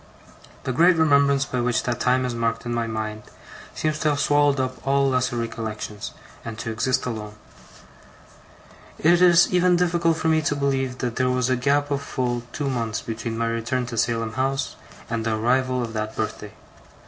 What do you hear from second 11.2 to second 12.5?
was a gap of full